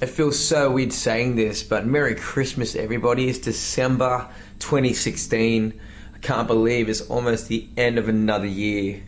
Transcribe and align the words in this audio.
It 0.00 0.10
feels 0.10 0.38
so 0.38 0.70
weird 0.70 0.92
saying 0.92 1.34
this, 1.34 1.64
but 1.64 1.84
Merry 1.84 2.14
Christmas, 2.14 2.76
everybody. 2.76 3.28
It's 3.28 3.38
December 3.38 4.28
2016. 4.60 5.80
I 6.14 6.18
can't 6.18 6.46
believe 6.46 6.88
it's 6.88 7.00
almost 7.00 7.48
the 7.48 7.66
end 7.76 7.98
of 7.98 8.08
another 8.08 8.46
year, 8.46 9.02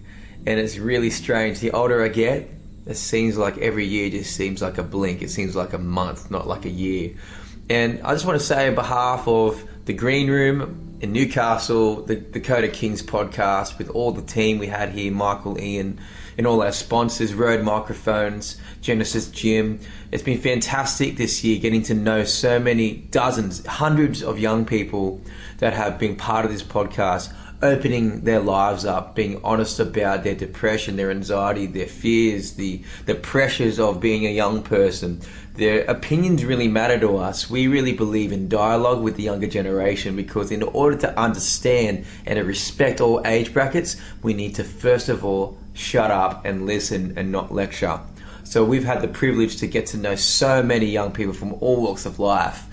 and 0.47 0.59
it's 0.59 0.79
really 0.79 1.11
strange. 1.11 1.61
The 1.61 1.71
older 1.71 2.03
I 2.03 2.09
get, 2.09 2.51
it 2.87 2.97
seems 2.97 3.39
like 3.39 3.57
every 3.59 3.87
year 3.87 4.11
just 4.11 4.35
seems 4.35 4.61
like 4.61 4.79
a 4.79 4.83
blink. 4.83 5.23
It 5.23 5.31
seems 5.31 5.55
like 5.55 5.75
a 5.75 5.79
month, 5.79 6.29
not 6.29 6.49
like 6.49 6.65
a 6.65 6.71
year. 6.71 7.15
And 7.69 8.01
I 8.03 8.13
just 8.13 8.27
want 8.27 8.41
to 8.41 8.45
say, 8.45 8.67
on 8.67 8.75
behalf 8.75 9.29
of 9.29 9.65
the 9.85 9.93
Green 9.93 10.29
Room 10.29 10.90
in 11.01 11.13
Newcastle, 11.13 12.03
the 12.03 12.17
Code 12.41 12.65
of 12.65 12.73
Kings 12.75 13.03
podcast, 13.03 13.79
with 13.79 13.89
all 13.91 14.13
the 14.13 14.23
team 14.23 14.59
we 14.59 14.67
had 14.67 14.91
here, 14.91 15.11
Michael, 15.11 15.59
Ian, 15.59 15.99
and 16.37 16.47
all 16.47 16.63
our 16.63 16.73
sponsors, 16.73 17.33
Rode 17.33 17.65
Microphones, 17.65 18.61
Genesis 18.83 19.31
Gym. 19.31 19.81
It's 20.13 20.23
been 20.23 20.39
fantastic 20.39 21.17
this 21.17 21.43
year 21.43 21.59
getting 21.59 21.83
to 21.85 21.95
know 21.95 22.25
so 22.25 22.59
many 22.59 22.93
dozens, 23.11 23.65
hundreds 23.65 24.23
of 24.23 24.39
young 24.39 24.67
people 24.67 25.23
that 25.59 25.73
have 25.73 25.99
been 25.99 26.17
part 26.17 26.45
of 26.45 26.53
this 26.53 26.63
podcast, 26.63 27.33
opening 27.63 28.23
their 28.23 28.41
lives 28.41 28.85
up, 28.85 29.15
being 29.15 29.41
honest 29.45 29.79
about 29.79 30.25
their 30.25 30.35
depression, 30.35 30.97
their 30.97 31.11
anxiety, 31.11 31.67
their 31.67 31.87
fears, 31.87 32.53
the, 32.53 32.83
the 33.07 33.15
pressures 33.15 33.79
of 33.79 34.01
being 34.01 34.27
a 34.27 34.31
young 34.31 34.63
person. 34.63 35.21
Their 35.55 35.85
opinions 35.85 36.45
really 36.45 36.69
matter 36.69 36.99
to 37.01 37.19
us. 37.19 37.51
We 37.51 37.67
really 37.67 37.93
believe 37.93 38.33
in 38.33 38.49
dialogue 38.49 39.03
with 39.03 39.17
the 39.17 39.25
younger 39.25 39.47
generation 39.47 40.17
because, 40.17 40.51
in 40.51 40.63
order 40.63 40.97
to 40.99 41.19
understand 41.19 42.07
and 42.25 42.37
to 42.39 42.45
respect 42.45 43.01
all 43.01 43.21
age 43.27 43.53
brackets, 43.53 43.97
we 44.23 44.33
need 44.33 44.55
to 44.55 44.65
first 44.65 45.09
of 45.09 45.25
all 45.25 45.59
shut 45.75 46.11
up 46.11 46.45
and 46.45 46.67
listen 46.67 47.13
and 47.17 47.31
not 47.31 47.53
lecture. 47.53 48.01
So 48.45 48.65
we've 48.65 48.85
had 48.85 49.03
the 49.03 49.09
privilege 49.09 49.59
to 49.59 49.67
get 49.67 49.87
to 49.87 49.97
know 49.97 50.15
so 50.15 50.63
many 50.63 50.87
young 50.87 51.13
people 51.13 51.35
from 51.35 51.55
all 51.55 51.83
walks 51.83 52.07
of 52.07 52.19
life, 52.19 52.65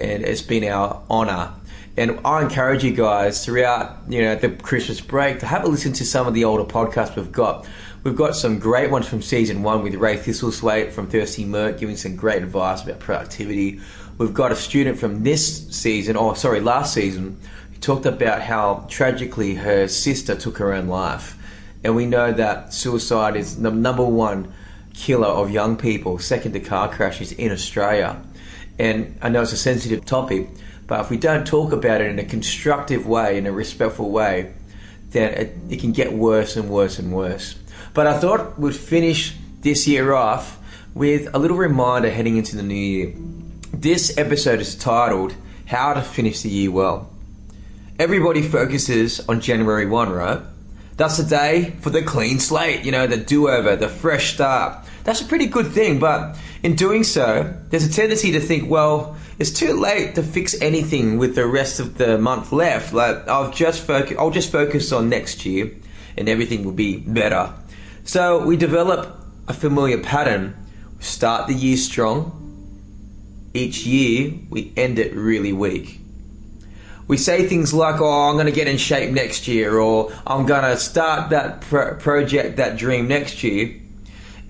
and 0.00 0.24
it's 0.24 0.42
been 0.42 0.64
our 0.64 1.00
honour. 1.08 1.54
And 1.96 2.20
I 2.24 2.42
encourage 2.42 2.82
you 2.84 2.92
guys 2.92 3.44
throughout, 3.44 3.98
you 4.08 4.22
know, 4.22 4.34
the 4.34 4.48
Christmas 4.48 5.00
break 5.00 5.40
to 5.40 5.46
have 5.46 5.64
a 5.64 5.68
listen 5.68 5.92
to 5.94 6.06
some 6.06 6.26
of 6.26 6.32
the 6.32 6.44
older 6.44 6.64
podcasts 6.64 7.16
we've 7.16 7.30
got. 7.30 7.66
We've 8.02 8.16
got 8.16 8.34
some 8.34 8.58
great 8.58 8.90
ones 8.90 9.06
from 9.06 9.20
season 9.20 9.62
one 9.62 9.82
with 9.82 9.94
Ray 9.94 10.16
Thistlethwaite 10.16 10.92
from 10.92 11.06
Thirsty 11.06 11.44
Merc 11.44 11.78
giving 11.78 11.96
some 11.96 12.16
great 12.16 12.42
advice 12.42 12.82
about 12.82 12.98
productivity. 12.98 13.80
We've 14.16 14.32
got 14.32 14.52
a 14.52 14.56
student 14.56 14.98
from 14.98 15.22
this 15.22 15.68
season, 15.68 16.16
or 16.16 16.34
sorry, 16.34 16.60
last 16.60 16.94
season, 16.94 17.38
who 17.72 17.78
talked 17.78 18.06
about 18.06 18.40
how 18.40 18.86
tragically 18.88 19.56
her 19.56 19.86
sister 19.86 20.34
took 20.34 20.58
her 20.58 20.72
own 20.72 20.88
life. 20.88 21.38
And 21.84 21.94
we 21.94 22.06
know 22.06 22.32
that 22.32 22.72
suicide 22.72 23.36
is 23.36 23.60
the 23.60 23.70
number 23.70 24.04
one 24.04 24.52
killer 24.94 25.28
of 25.28 25.50
young 25.50 25.76
people, 25.76 26.18
second 26.18 26.52
to 26.52 26.60
car 26.60 26.88
crashes 26.88 27.32
in 27.32 27.52
Australia. 27.52 28.22
And 28.78 29.18
I 29.20 29.28
know 29.28 29.42
it's 29.42 29.52
a 29.52 29.56
sensitive 29.56 30.04
topic, 30.04 30.48
but 30.92 31.00
if 31.00 31.08
we 31.08 31.16
don't 31.16 31.46
talk 31.46 31.72
about 31.72 32.02
it 32.02 32.08
in 32.08 32.18
a 32.18 32.24
constructive 32.24 33.06
way, 33.06 33.38
in 33.38 33.46
a 33.46 33.50
respectful 33.50 34.10
way, 34.10 34.52
then 35.08 35.32
it, 35.32 35.56
it 35.70 35.80
can 35.80 35.92
get 35.92 36.12
worse 36.12 36.54
and 36.54 36.68
worse 36.68 36.98
and 36.98 37.14
worse. 37.14 37.54
But 37.94 38.06
I 38.06 38.18
thought 38.18 38.58
we'd 38.58 38.76
finish 38.76 39.34
this 39.62 39.88
year 39.88 40.12
off 40.12 40.58
with 40.92 41.34
a 41.34 41.38
little 41.38 41.56
reminder 41.56 42.10
heading 42.10 42.36
into 42.36 42.56
the 42.56 42.62
new 42.62 42.74
year. 42.74 43.14
This 43.72 44.18
episode 44.18 44.60
is 44.60 44.74
titled 44.74 45.34
How 45.64 45.94
to 45.94 46.02
Finish 46.02 46.42
the 46.42 46.50
Year 46.50 46.70
Well. 46.70 47.10
Everybody 47.98 48.42
focuses 48.42 49.26
on 49.30 49.40
January 49.40 49.86
1, 49.86 50.12
right? 50.12 50.42
That's 50.98 51.16
the 51.16 51.24
day 51.24 51.74
for 51.80 51.88
the 51.88 52.02
clean 52.02 52.38
slate, 52.38 52.84
you 52.84 52.92
know, 52.92 53.06
the 53.06 53.16
do 53.16 53.48
over, 53.48 53.76
the 53.76 53.88
fresh 53.88 54.34
start. 54.34 54.84
That's 55.04 55.22
a 55.22 55.24
pretty 55.24 55.46
good 55.46 55.68
thing, 55.68 56.00
but 56.00 56.36
in 56.62 56.76
doing 56.76 57.02
so, 57.02 57.56
there's 57.70 57.86
a 57.86 57.90
tendency 57.90 58.32
to 58.32 58.40
think, 58.40 58.68
well, 58.68 59.16
it's 59.38 59.50
too 59.50 59.72
late 59.78 60.14
to 60.14 60.22
fix 60.22 60.60
anything 60.60 61.18
with 61.18 61.34
the 61.34 61.46
rest 61.46 61.80
of 61.80 61.98
the 61.98 62.18
month 62.18 62.52
left. 62.52 62.92
Like 62.92 63.28
I'll 63.28 63.50
just 63.50 63.82
focus, 63.82 64.16
I'll 64.18 64.30
just 64.30 64.52
focus 64.52 64.92
on 64.92 65.08
next 65.08 65.44
year, 65.46 65.70
and 66.16 66.28
everything 66.28 66.64
will 66.64 66.72
be 66.72 66.98
better. 66.98 67.52
So 68.04 68.44
we 68.44 68.56
develop 68.56 69.18
a 69.48 69.52
familiar 69.52 69.98
pattern. 69.98 70.56
We 70.98 71.04
start 71.04 71.48
the 71.48 71.54
year 71.54 71.76
strong. 71.76 72.38
Each 73.54 73.84
year, 73.84 74.32
we 74.48 74.72
end 74.76 74.98
it 74.98 75.14
really 75.14 75.52
weak 75.52 76.02
we 77.12 77.18
say 77.18 77.46
things 77.46 77.74
like, 77.74 78.00
"Oh, 78.00 78.28
I'm 78.28 78.34
going 78.36 78.46
to 78.46 78.52
get 78.52 78.68
in 78.68 78.78
shape 78.78 79.10
next 79.10 79.48
year," 79.48 79.78
or 79.78 80.10
"I'm 80.26 80.46
going 80.46 80.62
to 80.62 80.78
start 80.78 81.28
that 81.28 81.60
pro- 81.60 81.94
project, 81.96 82.56
that 82.56 82.78
dream 82.78 83.08
next 83.08 83.42
year," 83.42 83.74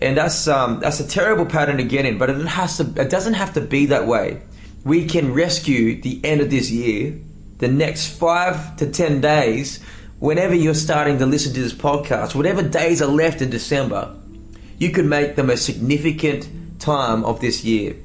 and 0.00 0.16
that's 0.16 0.46
um, 0.46 0.78
that's 0.78 1.00
a 1.00 1.08
terrible 1.08 1.46
pattern 1.46 1.78
to 1.78 1.82
get 1.82 2.04
in. 2.06 2.18
But 2.18 2.30
it 2.30 2.46
has 2.46 2.76
to, 2.76 2.84
it 2.96 3.10
doesn't 3.10 3.34
have 3.34 3.54
to 3.54 3.60
be 3.60 3.86
that 3.86 4.06
way. 4.06 4.42
We 4.84 5.06
can 5.06 5.32
rescue 5.32 6.00
the 6.00 6.20
end 6.24 6.40
of 6.40 6.50
this 6.50 6.70
year, 6.70 7.14
the 7.58 7.68
next 7.68 8.08
five 8.18 8.76
to 8.76 8.90
ten 8.90 9.20
days, 9.20 9.82
whenever 10.18 10.54
you're 10.54 10.74
starting 10.74 11.18
to 11.18 11.26
listen 11.26 11.54
to 11.54 11.60
this 11.62 11.72
podcast, 11.72 12.34
whatever 12.34 12.62
days 12.62 13.00
are 13.00 13.08
left 13.08 13.42
in 13.42 13.50
December, 13.50 14.14
you 14.78 14.90
could 14.90 15.06
make 15.06 15.36
the 15.36 15.44
most 15.44 15.64
significant 15.64 16.48
time 16.80 17.24
of 17.24 17.40
this 17.40 17.64
year. 17.64 17.96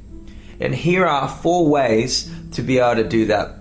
And 0.60 0.76
here 0.76 1.06
are 1.06 1.28
four 1.28 1.68
ways 1.68 2.32
to 2.52 2.62
be 2.62 2.80
able 2.80 3.04
to 3.04 3.08
do 3.08 3.26
that 3.28 3.58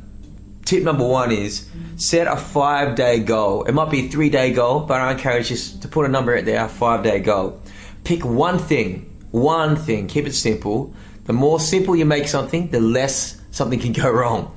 tip 0.67 0.83
number 0.83 1.07
one 1.07 1.31
is 1.31 1.69
set 1.97 2.27
a 2.27 2.37
five 2.37 2.97
day 2.97 3.21
goal. 3.21 3.65
It 3.65 3.73
might 3.73 3.91
be 3.91 4.07
a 4.07 4.09
three 4.09 4.29
day 4.29 4.53
goal, 4.53 4.81
but 4.81 5.01
I 5.01 5.13
encourage 5.13 5.51
you 5.51 5.57
to 5.81 5.89
put 5.89 6.05
a 6.05 6.09
number 6.09 6.37
out 6.37 6.45
there, 6.45 6.63
a 6.63 6.69
five 6.69 7.03
day 7.03 7.21
goal. 7.21 7.63
Pick 8.05 8.25
one 8.25 8.59
thing, 8.59 9.17
one 9.31 9.77
thing, 9.77 10.09
keep 10.09 10.27
it 10.27 10.35
simple. 10.35 10.93
The 11.27 11.33
more 11.33 11.61
simple 11.61 11.95
you 11.97 12.05
make 12.05 12.29
something, 12.29 12.71
the 12.71 12.81
less 12.81 13.41
something 13.51 13.79
can 13.79 13.93
go 13.93 14.11
wrong. 14.11 14.57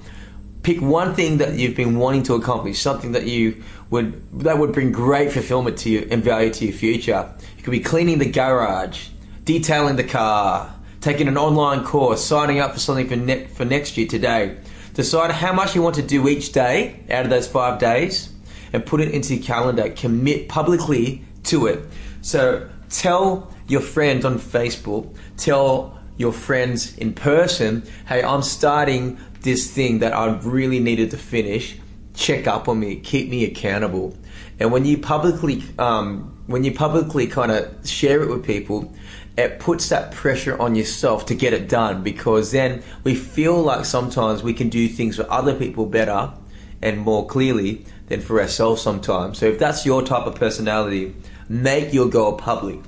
Pick 0.63 0.81
one 0.81 1.16
thing 1.16 1.38
that 1.38 1.53
you've 1.53 1.75
been 1.75 1.97
wanting 1.97 2.24
to 2.24 2.35
accomplish, 2.35 2.80
something 2.80 3.13
that 3.13 3.25
you 3.25 3.63
would 3.90 4.41
that 4.41 4.57
would 4.57 4.72
bring 4.72 4.91
great 4.91 5.31
fulfillment 5.31 5.78
to 5.79 5.90
you 5.90 6.08
and 6.12 6.24
value 6.24 6.53
to 6.53 6.66
your 6.66 6.74
future. 6.74 7.34
It 7.58 7.63
could 7.63 7.72
be 7.72 7.79
cleaning 7.79 8.19
the 8.19 8.29
garage, 8.29 9.09
detailing 9.46 9.96
the 9.96 10.03
car, 10.03 10.74
taking 11.02 11.28
an 11.28 11.38
online 11.38 11.84
course, 11.84 12.24
signing 12.24 12.59
up 12.59 12.74
for 12.74 12.79
something 12.79 13.08
for, 13.08 13.16
ne- 13.16 13.46
for 13.47 13.66
next 13.66 13.97
year 13.97 14.08
today 14.08 14.58
Decide 15.00 15.31
how 15.31 15.53
much 15.53 15.75
you 15.75 15.81
want 15.81 15.96
to 15.96 16.02
do 16.02 16.28
each 16.28 16.52
day 16.52 17.00
out 17.09 17.24
of 17.24 17.29
those 17.29 17.47
five 17.47 17.79
days 17.79 18.34
and 18.74 18.85
put 18.85 19.00
it 19.00 19.12
into 19.12 19.35
your 19.35 19.44
calendar. 19.44 19.90
Commit 19.90 20.50
publicly 20.50 21.24
to 21.44 21.68
it. 21.68 21.85
So 22.22 22.69
tell 22.90 23.53
your 23.68 23.81
friends 23.81 24.25
on 24.25 24.40
Facebook, 24.40 25.16
tell 25.38 25.98
your 26.19 26.34
friends 26.34 26.96
in 26.97 27.13
person, 27.13 27.81
hey, 28.07 28.22
I'm 28.22 28.44
starting 28.44 29.18
this 29.41 29.72
thing 29.72 30.00
that 30.00 30.13
I 30.13 30.35
really 30.40 30.80
needed 30.80 31.12
to 31.12 31.18
finish. 31.18 31.78
Check 32.13 32.46
up 32.46 32.68
on 32.68 32.81
me, 32.81 32.97
keep 32.97 33.30
me 33.30 33.46
accountable. 33.46 34.16
And 34.59 34.72
when 34.72 34.84
you 34.84 34.97
publicly, 34.97 35.63
um, 35.79 36.38
when 36.47 36.66
you 36.66 36.74
publicly 36.74 37.25
kind 37.25 37.52
of 37.53 37.88
share 37.88 38.22
it 38.22 38.29
with 38.29 38.46
people, 38.46 38.94
it 39.38 39.59
puts 39.59 39.88
that 39.90 40.12
pressure 40.12 40.62
on 40.62 40.75
yourself 40.75 41.25
to 41.28 41.35
get 41.35 41.53
it 41.53 41.69
done 41.69 42.03
because 42.03 42.52
then 42.52 42.84
we 43.06 43.16
feel 43.16 43.62
like 43.62 43.85
sometimes 43.85 44.44
we 44.44 44.53
can 44.53 44.68
do 44.68 44.90
things 44.90 45.16
for 45.16 45.31
other 45.31 45.56
people 45.56 45.85
better 45.85 46.34
and 46.81 46.97
more 47.00 47.25
clearly 47.25 47.85
than 48.08 48.19
for 48.19 48.41
ourselves 48.41 48.81
sometimes. 48.81 49.38
So 49.38 49.46
if 49.46 49.58
that's 49.58 49.85
your 49.85 50.03
type 50.03 50.25
of 50.25 50.35
personality, 50.35 51.16
make 51.47 51.94
your 51.94 52.09
goal 52.09 52.34
public. 52.34 52.79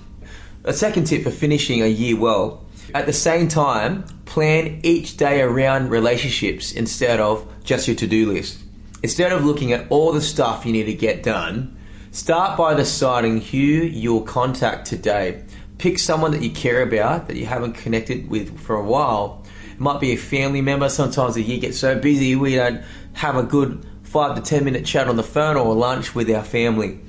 A 0.66 0.74
second 0.74 1.06
tip 1.06 1.24
for 1.24 1.31
finishing 1.31 1.81
a 1.81 1.88
year 1.88 2.18
well. 2.18 2.66
At 2.94 3.06
the 3.06 3.13
same 3.13 3.47
time, 3.47 4.03
plan 4.25 4.79
each 4.84 5.18
day 5.18 5.41
around 5.41 5.90
relationships 5.90 6.72
instead 6.72 7.19
of 7.19 7.47
just 7.63 7.88
your 7.88 7.96
to-do 7.96 8.31
list. 8.31 8.59
Instead 9.03 9.32
of 9.32 9.46
looking 9.46 9.72
at 9.72 9.88
all 9.90 10.11
the 10.11 10.22
stuff 10.22 10.66
you 10.66 10.72
need 10.72 10.85
to 10.85 10.93
get 10.93 11.23
done, 11.23 11.78
start 12.11 12.58
by 12.58 12.73
deciding 12.73 13.41
who 13.41 13.58
you'll 13.58 14.22
contact 14.22 14.85
today 14.85 15.43
pick 15.82 15.97
someone 15.97 16.29
that 16.29 16.43
you 16.43 16.52
care 16.52 16.84
about 16.84 17.28
that 17.28 17.35
you 17.35 17.46
haven't 17.47 17.73
connected 17.73 18.29
with 18.29 18.59
for 18.59 18.76
a 18.76 18.84
while. 18.84 19.43
It 19.72 19.79
might 19.79 19.99
be 19.99 20.11
a 20.11 20.16
family 20.16 20.61
member. 20.61 20.88
Sometimes 20.90 21.34
the 21.34 21.41
year 21.41 21.59
gets 21.59 21.79
so 21.79 21.97
busy 21.97 22.35
we 22.35 22.55
don't 22.55 22.84
have 23.14 23.35
a 23.35 23.41
good 23.41 23.84
five 24.03 24.35
to 24.35 24.41
ten 24.41 24.64
minute 24.64 24.85
chat 24.85 25.08
on 25.08 25.16
the 25.16 25.23
phone 25.23 25.58
or 25.58 25.73
lunch 25.73 26.14
with 26.14 26.29
our 26.29 26.43
family. 26.43 26.99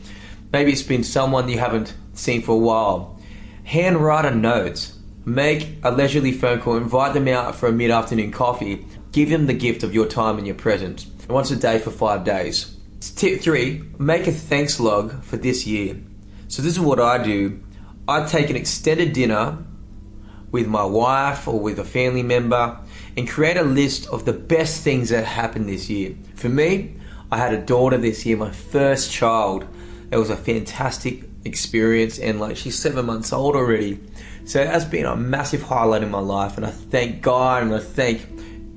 Maybe 0.54 0.72
it's 0.72 0.82
been 0.82 1.04
someone 1.04 1.50
you 1.50 1.58
haven't 1.58 1.94
seen 2.14 2.40
for 2.40 2.52
a 2.52 2.58
while. 2.58 3.20
Handwrite 3.64 4.24
a 4.24 4.34
note. 4.34 4.90
Make 5.24 5.78
a 5.82 5.90
leisurely 5.90 6.32
phone 6.32 6.60
call. 6.60 6.76
Invite 6.76 7.14
them 7.14 7.28
out 7.28 7.54
for 7.54 7.68
a 7.68 7.72
mid 7.72 7.90
afternoon 7.90 8.32
coffee. 8.32 8.86
Give 9.12 9.30
them 9.30 9.46
the 9.46 9.54
gift 9.54 9.82
of 9.82 9.94
your 9.94 10.06
time 10.06 10.38
and 10.38 10.46
your 10.46 10.56
presence. 10.56 11.06
Once 11.28 11.50
a 11.50 11.56
day 11.56 11.78
for 11.78 11.90
five 11.90 12.24
days. 12.24 12.76
Tip 13.00 13.40
three, 13.40 13.84
make 13.98 14.26
a 14.26 14.32
thanks 14.32 14.78
log 14.80 15.22
for 15.22 15.36
this 15.36 15.66
year. 15.66 15.96
So 16.48 16.62
this 16.62 16.72
is 16.72 16.80
what 16.80 17.00
I 17.00 17.22
do 17.22 17.60
I'd 18.08 18.28
take 18.28 18.50
an 18.50 18.56
extended 18.56 19.12
dinner 19.12 19.58
with 20.50 20.66
my 20.66 20.84
wife 20.84 21.46
or 21.46 21.58
with 21.58 21.78
a 21.78 21.84
family 21.84 22.22
member 22.22 22.78
and 23.16 23.28
create 23.28 23.56
a 23.56 23.62
list 23.62 24.08
of 24.08 24.24
the 24.24 24.32
best 24.32 24.82
things 24.82 25.10
that 25.10 25.24
happened 25.24 25.68
this 25.68 25.88
year. 25.88 26.16
For 26.34 26.48
me, 26.48 26.96
I 27.30 27.38
had 27.38 27.54
a 27.54 27.60
daughter 27.60 27.96
this 27.96 28.26
year, 28.26 28.36
my 28.36 28.50
first 28.50 29.12
child. 29.12 29.66
It 30.10 30.16
was 30.16 30.30
a 30.30 30.36
fantastic 30.36 31.24
experience, 31.44 32.18
and 32.18 32.40
like 32.40 32.56
she's 32.56 32.78
seven 32.78 33.06
months 33.06 33.32
old 33.32 33.56
already. 33.56 34.00
So 34.44 34.60
it 34.60 34.68
has 34.68 34.84
been 34.84 35.06
a 35.06 35.16
massive 35.16 35.62
highlight 35.62 36.02
in 36.02 36.10
my 36.10 36.20
life, 36.20 36.56
and 36.56 36.66
I 36.66 36.70
thank 36.70 37.22
God 37.22 37.62
and 37.62 37.74
I 37.74 37.78
thank 37.78 38.26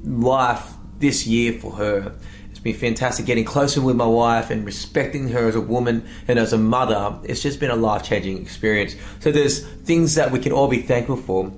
life 0.04 0.74
this 1.00 1.26
year 1.26 1.54
for 1.54 1.72
her. 1.74 2.14
It's 2.52 2.60
been 2.60 2.76
fantastic 2.76 3.26
getting 3.26 3.46
closer 3.46 3.82
with 3.82 3.96
my 3.96 4.06
wife 4.06 4.50
and 4.50 4.66
respecting 4.66 5.30
her 5.30 5.48
as 5.48 5.56
a 5.56 5.62
woman 5.62 6.08
and 6.28 6.40
as 6.40 6.54
a 6.54 6.58
mother. 6.58 7.20
It's 7.24 7.42
just 7.42 7.60
been 7.60 7.72
a 7.72 7.76
life 7.76 8.04
changing 8.04 8.42
experience. 8.42 8.96
So 9.20 9.32
there's 9.32 9.66
things 9.68 10.16
that 10.16 10.32
we 10.32 10.40
can 10.40 10.52
all 10.52 10.68
be 10.68 10.82
thankful 10.82 11.18
for. 11.18 11.52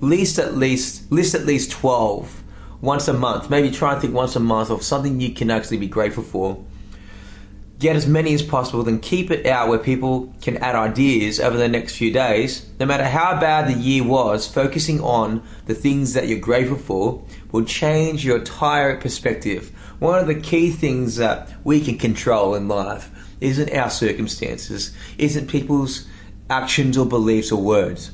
List 0.00 0.38
at 0.38 0.56
least 0.56 1.10
list 1.12 1.34
at 1.34 1.46
least 1.46 1.70
twelve 1.70 2.42
once 2.80 3.06
a 3.06 3.12
month. 3.12 3.48
Maybe 3.48 3.70
try 3.70 3.92
and 3.92 4.00
think 4.02 4.12
once 4.12 4.34
a 4.34 4.40
month 4.40 4.70
of 4.70 4.82
something 4.82 5.20
you 5.20 5.32
can 5.32 5.50
actually 5.50 5.78
be 5.78 5.86
grateful 5.86 6.24
for. 6.24 6.62
Get 7.82 7.96
as 7.96 8.06
many 8.06 8.32
as 8.32 8.42
possible, 8.42 8.84
then 8.84 9.00
keep 9.00 9.32
it 9.32 9.44
out 9.44 9.68
where 9.68 9.78
people 9.80 10.32
can 10.40 10.56
add 10.58 10.76
ideas 10.76 11.40
over 11.40 11.56
the 11.56 11.68
next 11.68 11.96
few 11.96 12.12
days. 12.12 12.64
No 12.78 12.86
matter 12.86 13.02
how 13.02 13.40
bad 13.40 13.66
the 13.66 13.76
year 13.76 14.04
was, 14.04 14.46
focusing 14.46 15.00
on 15.00 15.42
the 15.66 15.74
things 15.74 16.12
that 16.12 16.28
you're 16.28 16.38
grateful 16.38 16.76
for 16.76 17.24
will 17.50 17.64
change 17.64 18.24
your 18.24 18.38
entire 18.38 19.00
perspective. 19.00 19.72
One 19.98 20.20
of 20.20 20.28
the 20.28 20.36
key 20.36 20.70
things 20.70 21.16
that 21.16 21.52
we 21.64 21.80
can 21.80 21.98
control 21.98 22.54
in 22.54 22.68
life 22.68 23.10
isn't 23.40 23.74
our 23.74 23.90
circumstances, 23.90 24.96
isn't 25.18 25.48
people's 25.48 26.06
actions 26.48 26.96
or 26.96 27.04
beliefs 27.04 27.50
or 27.50 27.60
words 27.60 28.12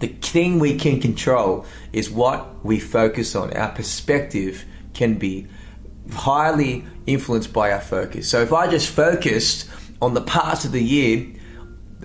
the 0.00 0.08
thing 0.08 0.58
we 0.58 0.76
can 0.76 1.00
control 1.00 1.66
is 1.92 2.10
what 2.10 2.64
we 2.64 2.78
focus 2.78 3.34
on. 3.34 3.52
Our 3.56 3.72
perspective 3.72 4.64
can 4.94 5.14
be 5.14 5.48
highly 6.12 6.84
influenced 7.06 7.52
by 7.52 7.72
our 7.72 7.80
focus. 7.80 8.28
So 8.28 8.40
if 8.40 8.52
I 8.52 8.70
just 8.70 8.88
focused 8.88 9.68
on 10.00 10.14
the 10.14 10.20
parts 10.20 10.64
of 10.64 10.72
the 10.72 10.82
year 10.82 11.26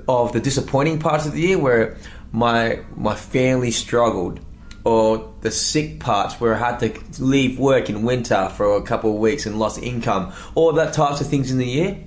of 0.07 0.33
the 0.33 0.39
disappointing 0.39 1.00
parts 1.00 1.25
of 1.25 1.33
the 1.33 1.41
year 1.41 1.59
where 1.59 1.97
my 2.31 2.79
my 2.95 3.15
family 3.15 3.71
struggled 3.71 4.39
or 4.83 5.33
the 5.41 5.51
sick 5.51 6.00
parts 6.00 6.41
where 6.41 6.55
I 6.55 6.57
had 6.57 6.79
to 6.79 7.23
leave 7.23 7.57
work 7.57 7.89
in 7.89 8.03
winter 8.03 8.50
for 8.50 8.75
a 8.75 8.81
couple 8.81 9.13
of 9.13 9.19
weeks 9.19 9.45
and 9.45 9.57
lost 9.57 9.81
income, 9.81 10.33
all 10.55 10.73
that 10.73 10.94
types 10.94 11.21
of 11.21 11.27
things 11.27 11.51
in 11.51 11.57
the 11.57 11.65
year, 11.65 12.03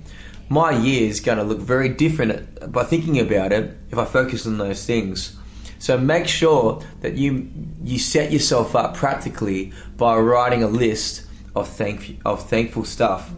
my 0.47 0.71
year 0.71 1.09
is 1.09 1.19
going 1.19 1.39
to 1.39 1.43
look 1.43 1.59
very 1.59 1.89
different 1.89 2.71
by 2.71 2.83
thinking 2.83 3.19
about 3.19 3.51
it 3.51 3.75
if 3.89 3.97
I 3.97 4.05
focus 4.05 4.45
on 4.45 4.59
those 4.59 4.85
things. 4.85 5.35
So 5.79 5.97
make 5.97 6.27
sure 6.27 6.81
that 7.01 7.15
you 7.15 7.49
you 7.83 7.99
set 7.99 8.31
yourself 8.31 8.75
up 8.75 8.95
practically 8.95 9.73
by 9.95 10.17
writing 10.17 10.63
a 10.63 10.67
list 10.67 11.26
of 11.61 11.67
thank 11.67 12.19
of 12.25 12.49
thankful 12.49 12.85
stuff. 12.85 13.31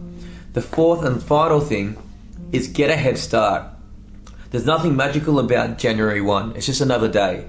The 0.52 0.62
fourth 0.62 1.04
and 1.04 1.22
final 1.22 1.60
thing 1.60 1.96
is 2.52 2.68
get 2.68 2.90
a 2.90 2.96
head 2.96 3.18
start. 3.18 3.64
There's 4.50 4.66
nothing 4.66 4.96
magical 4.96 5.38
about 5.38 5.78
January 5.78 6.20
1. 6.20 6.56
It's 6.56 6.66
just 6.66 6.80
another 6.80 7.08
day. 7.08 7.46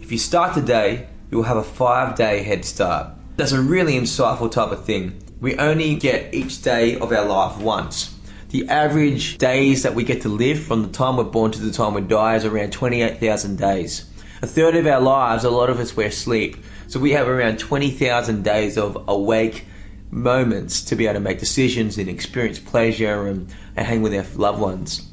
If 0.00 0.10
you 0.10 0.18
start 0.18 0.54
today, 0.54 1.08
you 1.30 1.38
will 1.38 1.44
have 1.44 1.58
a 1.58 1.62
5-day 1.62 2.42
head 2.42 2.64
start. 2.64 3.08
That's 3.36 3.52
a 3.52 3.60
really 3.60 3.94
insightful 3.94 4.50
type 4.50 4.72
of 4.72 4.84
thing. 4.84 5.22
We 5.40 5.56
only 5.56 5.96
get 5.96 6.34
each 6.34 6.62
day 6.62 6.98
of 6.98 7.12
our 7.12 7.26
life 7.26 7.58
once. 7.58 8.16
The 8.48 8.68
average 8.68 9.38
days 9.38 9.82
that 9.82 9.94
we 9.94 10.02
get 10.02 10.22
to 10.22 10.28
live 10.28 10.62
from 10.62 10.82
the 10.82 10.88
time 10.88 11.16
we're 11.16 11.24
born 11.24 11.52
to 11.52 11.60
the 11.60 11.72
time 11.72 11.94
we 11.94 12.00
die 12.00 12.36
is 12.36 12.44
around 12.44 12.72
28,000 12.72 13.56
days 13.56 14.10
a 14.42 14.46
third 14.46 14.74
of 14.74 14.86
our 14.86 15.00
lives, 15.00 15.44
a 15.44 15.50
lot 15.50 15.68
of 15.68 15.78
us 15.78 15.96
we're 15.96 16.06
asleep. 16.06 16.56
So 16.86 16.98
we 16.98 17.12
have 17.12 17.28
around 17.28 17.58
20,000 17.58 18.42
days 18.42 18.78
of 18.78 19.04
awake 19.06 19.66
moments 20.10 20.82
to 20.82 20.96
be 20.96 21.06
able 21.06 21.14
to 21.14 21.20
make 21.20 21.38
decisions 21.38 21.98
and 21.98 22.08
experience 22.08 22.58
pleasure 22.58 23.26
and, 23.26 23.52
and 23.76 23.86
hang 23.86 24.02
with 24.02 24.14
our 24.14 24.24
loved 24.36 24.60
ones. 24.60 25.06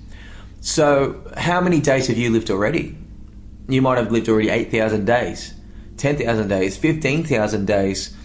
So, 0.62 1.22
how 1.38 1.62
many 1.62 1.80
days 1.80 2.08
have 2.08 2.18
you 2.18 2.30
lived 2.30 2.50
already? 2.50 2.98
You 3.70 3.82
might 3.82 3.98
have 3.98 4.12
lived 4.12 4.28
already 4.28 4.50
8,000 4.50 5.06
days, 5.06 5.54
10,000 5.98 6.48
days, 6.48 6.78
15,000 6.78 7.66
days. 7.66 8.16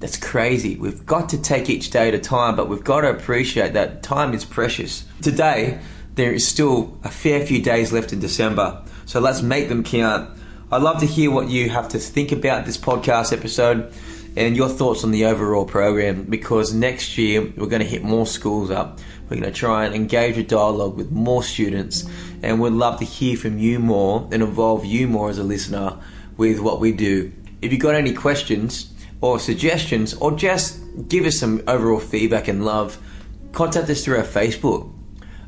That's 0.00 0.16
crazy. 0.16 0.76
We've 0.76 1.04
got 1.04 1.28
to 1.30 1.42
take 1.42 1.68
each 1.68 1.90
day 1.90 2.08
at 2.08 2.14
a 2.14 2.18
time, 2.18 2.56
but 2.56 2.68
we've 2.68 2.84
got 2.84 3.00
to 3.00 3.10
appreciate 3.10 3.72
that 3.72 4.02
time 4.02 4.32
is 4.32 4.44
precious. 4.44 5.04
Today, 5.22 5.80
there 6.14 6.32
is 6.32 6.46
still 6.46 6.98
a 7.04 7.10
fair 7.10 7.44
few 7.44 7.60
days 7.60 7.92
left 7.92 8.12
in 8.12 8.20
December. 8.20 8.82
So 9.06 9.20
let's 9.20 9.42
make 9.42 9.68
them 9.68 9.82
count. 9.82 10.30
I'd 10.70 10.82
love 10.82 11.00
to 11.00 11.06
hear 11.06 11.30
what 11.30 11.48
you 11.48 11.70
have 11.70 11.88
to 11.90 11.98
think 11.98 12.30
about 12.30 12.66
this 12.66 12.76
podcast 12.76 13.32
episode 13.32 13.92
and 14.38 14.56
your 14.56 14.68
thoughts 14.68 15.02
on 15.02 15.10
the 15.10 15.24
overall 15.24 15.64
program 15.64 16.22
because 16.22 16.72
next 16.72 17.18
year 17.18 17.42
we're 17.56 17.66
going 17.66 17.82
to 17.82 17.88
hit 17.88 18.04
more 18.04 18.24
schools 18.24 18.70
up. 18.70 19.00
We're 19.24 19.40
going 19.40 19.52
to 19.52 19.58
try 19.58 19.84
and 19.84 19.96
engage 19.96 20.38
a 20.38 20.44
dialogue 20.44 20.96
with 20.96 21.10
more 21.10 21.42
students 21.42 22.08
and 22.40 22.60
we'd 22.60 22.72
love 22.72 23.00
to 23.00 23.04
hear 23.04 23.36
from 23.36 23.58
you 23.58 23.80
more 23.80 24.28
and 24.30 24.40
involve 24.40 24.84
you 24.84 25.08
more 25.08 25.28
as 25.28 25.38
a 25.38 25.42
listener 25.42 25.98
with 26.36 26.60
what 26.60 26.78
we 26.78 26.92
do. 26.92 27.32
If 27.60 27.72
you've 27.72 27.80
got 27.80 27.96
any 27.96 28.14
questions 28.14 28.92
or 29.20 29.40
suggestions 29.40 30.14
or 30.14 30.36
just 30.36 30.78
give 31.08 31.26
us 31.26 31.36
some 31.36 31.60
overall 31.66 31.98
feedback 31.98 32.46
and 32.46 32.64
love, 32.64 32.96
contact 33.50 33.90
us 33.90 34.04
through 34.04 34.18
our 34.18 34.22
Facebook, 34.22 34.88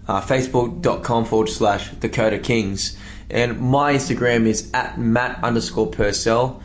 uh, 0.09 0.21
facebook.com 0.21 1.27
forward 1.27 1.49
slash 1.49 1.91
Code 2.01 2.33
of 2.33 2.43
Kings. 2.43 2.99
And 3.31 3.61
my 3.61 3.95
Instagram 3.95 4.47
is 4.47 4.69
at 4.75 4.99
Matt 4.99 5.45
underscore 5.45 5.87
Purcell. 5.87 6.61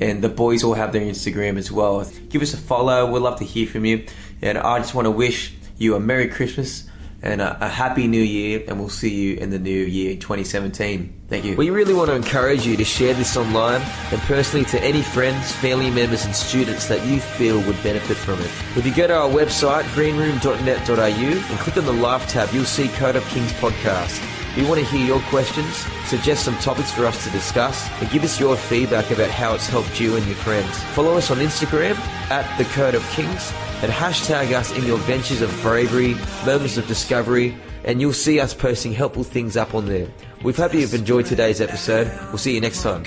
And 0.00 0.22
the 0.22 0.28
boys 0.28 0.64
all 0.64 0.74
have 0.74 0.92
their 0.92 1.02
Instagram 1.02 1.58
as 1.58 1.70
well. 1.70 2.04
Give 2.28 2.42
us 2.42 2.54
a 2.54 2.56
follow. 2.56 3.10
We'd 3.10 3.20
love 3.20 3.38
to 3.38 3.44
hear 3.44 3.66
from 3.66 3.84
you. 3.84 4.06
And 4.40 4.56
I 4.56 4.78
just 4.78 4.94
want 4.94 5.06
to 5.06 5.10
wish 5.10 5.54
you 5.78 5.94
a 5.94 6.00
Merry 6.00 6.28
Christmas 6.28 6.88
and 7.22 7.40
a, 7.40 7.66
a, 7.66 7.68
happy 7.68 8.06
new 8.06 8.22
year, 8.22 8.64
and 8.66 8.78
we'll 8.78 8.88
see 8.88 9.14
you 9.14 9.36
in 9.36 9.50
the 9.50 9.58
new 9.58 9.84
year 9.84 10.14
2017. 10.16 11.20
Thank 11.28 11.44
you. 11.44 11.56
We 11.56 11.70
really 11.70 11.92
want 11.92 12.08
to 12.08 12.14
encourage 12.14 12.66
you 12.66 12.76
to 12.76 12.84
share 12.84 13.14
this 13.14 13.36
online 13.36 13.82
and 14.10 14.20
personally 14.22 14.64
to 14.66 14.82
any 14.82 15.02
friends, 15.02 15.52
family 15.52 15.90
members, 15.90 16.24
and 16.24 16.34
students 16.34 16.88
that 16.88 17.06
you 17.06 17.20
feel 17.20 17.60
would 17.62 17.82
benefit 17.82 18.16
from 18.16 18.40
it. 18.40 18.50
If 18.76 18.86
you 18.86 18.94
go 18.94 19.06
to 19.06 19.14
our 19.14 19.28
website, 19.28 19.92
greenroom.net.au, 19.94 20.94
and 20.94 21.58
click 21.58 21.76
on 21.76 21.84
the 21.84 21.92
Live 21.92 22.26
tab, 22.28 22.48
you'll 22.54 22.64
see 22.64 22.88
Code 22.88 23.16
of 23.16 23.24
Kings 23.28 23.52
podcast. 23.54 24.39
We 24.56 24.64
want 24.64 24.80
to 24.80 24.86
hear 24.86 25.06
your 25.06 25.20
questions, 25.22 25.76
suggest 26.06 26.44
some 26.44 26.56
topics 26.56 26.90
for 26.92 27.06
us 27.06 27.22
to 27.24 27.30
discuss, 27.30 27.88
and 28.00 28.10
give 28.10 28.24
us 28.24 28.40
your 28.40 28.56
feedback 28.56 29.10
about 29.10 29.30
how 29.30 29.54
it's 29.54 29.68
helped 29.68 30.00
you 30.00 30.16
and 30.16 30.26
your 30.26 30.34
friends. 30.36 30.82
Follow 30.94 31.16
us 31.16 31.30
on 31.30 31.38
Instagram 31.38 31.96
at 32.30 32.58
The 32.58 32.64
Code 32.64 32.94
of 32.94 33.08
Kings 33.10 33.52
and 33.82 33.92
hashtag 33.92 34.52
us 34.52 34.76
in 34.76 34.84
your 34.84 34.98
ventures 34.98 35.40
of 35.40 35.50
bravery, 35.62 36.14
moments 36.44 36.76
of 36.76 36.86
discovery, 36.86 37.56
and 37.84 38.00
you'll 38.00 38.12
see 38.12 38.40
us 38.40 38.52
posting 38.52 38.92
helpful 38.92 39.24
things 39.24 39.56
up 39.56 39.74
on 39.74 39.86
there. 39.86 40.08
We 40.42 40.52
hope 40.52 40.74
you've 40.74 40.94
enjoyed 40.94 41.26
today's 41.26 41.60
episode. 41.60 42.10
We'll 42.28 42.38
see 42.38 42.54
you 42.54 42.60
next 42.60 42.82
time. 42.82 43.04